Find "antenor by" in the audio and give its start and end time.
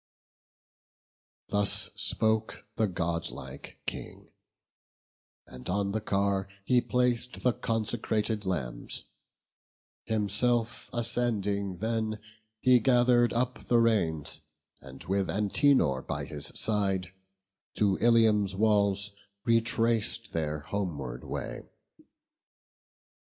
15.29-16.25